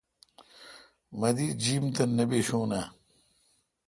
مہ 1.19 1.29
دی 1.35 1.47
جیم 1.61 1.83
تہ 1.95 2.03
نہ 2.15 2.23
بیشون 2.29 2.71
آں؟ 2.79 2.87